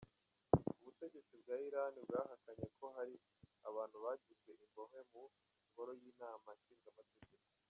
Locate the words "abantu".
3.69-3.97